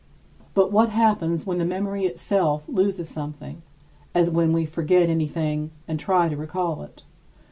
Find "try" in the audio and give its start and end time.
5.99-6.27